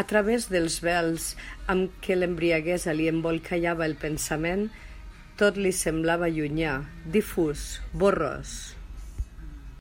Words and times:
A 0.00 0.02
través 0.10 0.44
dels 0.52 0.76
vels 0.84 1.26
amb 1.74 1.98
què 2.06 2.16
l'embriaguesa 2.16 2.94
li 3.00 3.08
embolcallava 3.12 3.86
el 3.88 3.96
pensament, 4.06 4.64
tot 5.44 5.62
li 5.66 5.74
semblava 5.82 6.32
llunyà, 6.38 6.74
difús, 7.18 7.68
borrós. 8.06 8.56